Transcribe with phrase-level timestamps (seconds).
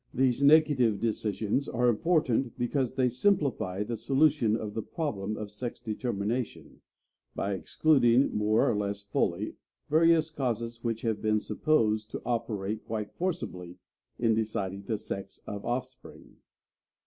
[0.15, 5.79] These negative decisions are important because they simplify the solution of the problem of sex
[5.79, 6.81] determination,
[7.35, 9.57] by excluding, more or less fully,
[9.91, 13.77] various causes which have been supposed to operate quite forcibly
[14.17, 16.37] in deciding the sex of offspring.